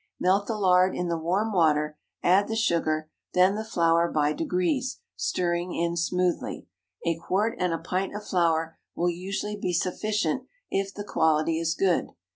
[0.19, 4.97] Melt the lard in the warm water, add the sugar, then the flour by degrees,
[5.15, 6.65] stirring in smoothly.
[7.05, 11.75] A quart and a pint of flour will usually be sufficient if the quality is
[11.75, 12.07] good.